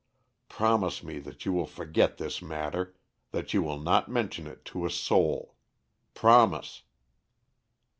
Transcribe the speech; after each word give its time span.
Promise 0.49 1.03
me 1.03 1.19
that 1.19 1.45
you 1.45 1.53
will 1.53 1.67
forget 1.67 2.17
this 2.17 2.41
matter; 2.41 2.95
that 3.29 3.53
you 3.53 3.61
will 3.61 3.77
not 3.79 4.09
mention 4.09 4.47
it 4.47 4.65
to 4.65 4.83
a 4.83 4.89
soul. 4.89 5.55
Promise!" 6.15 6.81